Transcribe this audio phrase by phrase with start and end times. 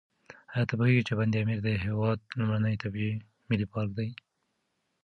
[0.53, 3.13] ایا ته پوهېږې چې بند امیر د هېواد لومړنی طبیعي
[3.49, 4.09] ملي پارک دی؟